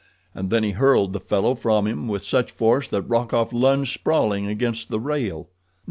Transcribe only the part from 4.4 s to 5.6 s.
against the rail.